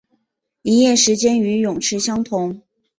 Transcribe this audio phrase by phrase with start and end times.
[0.63, 2.63] 营业时间与泳池相同。